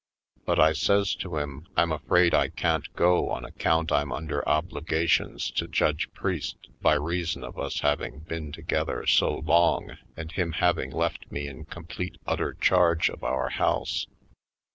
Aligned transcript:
But 0.47 0.59
I 0.59 0.73
says 0.73 1.13
to 1.17 1.37
him 1.37 1.67
I'm 1.77 1.91
afraid 1.91 2.33
I 2.33 2.49
can't 2.49 2.91
go 2.95 3.29
on 3.29 3.45
account 3.45 3.91
I'm 3.91 4.11
under 4.11 4.41
obligations 4.49 5.51
to 5.51 5.67
Judge 5.67 6.11
Priest 6.11 6.57
by 6.81 6.95
reasons 6.95 7.45
of 7.45 7.59
us 7.59 7.81
having 7.81 8.21
been 8.21 8.51
together 8.51 9.05
so 9.05 9.31
long 9.35 9.97
and 10.17 10.31
him 10.31 10.53
having 10.53 10.89
left 10.89 11.31
me 11.31 11.45
in 11.45 11.65
complete 11.65 12.17
utter 12.25 12.55
charge 12.55 13.09
of 13.11 13.23
our 13.23 13.49
house. 13.49 14.07